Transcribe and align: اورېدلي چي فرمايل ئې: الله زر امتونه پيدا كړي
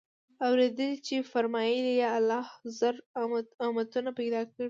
اورېدلي 0.45 0.89
چي 1.05 1.15
فرمايل 1.31 1.85
ئې: 1.93 1.99
الله 2.17 2.45
زر 2.79 2.95
امتونه 3.67 4.11
پيدا 4.19 4.41
كړي 4.51 4.59